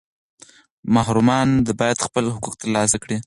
[0.95, 1.49] محرومان
[1.79, 3.17] باید خپل حقوق ترلاسه کړي.